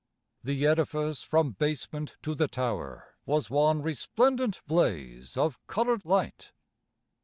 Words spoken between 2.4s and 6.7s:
tower Was one resplendent blaze of coloured light.